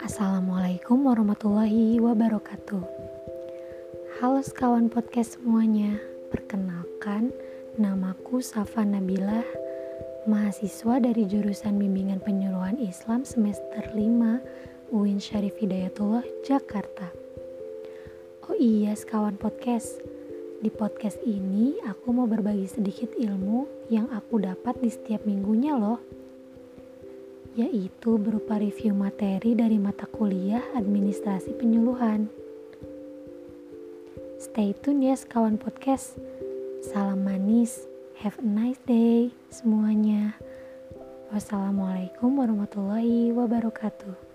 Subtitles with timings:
[0.00, 2.80] Assalamualaikum warahmatullahi wabarakatuh.
[4.16, 6.00] Halo sekawan podcast semuanya.
[6.32, 7.28] Perkenalkan,
[7.76, 9.44] namaku Safa Nabilah,
[10.24, 17.12] mahasiswa dari jurusan Bimbingan Penyuluhan Islam semester 5 UIN Syarif Hidayatullah, Jakarta.
[18.48, 20.00] Oh iya, sekawan podcast.
[20.64, 26.19] Di podcast ini aku mau berbagi sedikit ilmu yang aku dapat di setiap minggunya loh
[27.58, 32.30] yaitu berupa review materi dari mata kuliah administrasi penyuluhan.
[34.40, 36.16] Stay tune ya sekawan podcast.
[36.80, 37.84] Salam manis,
[38.22, 40.38] have a nice day semuanya.
[41.28, 44.29] Wassalamualaikum warahmatullahi wabarakatuh.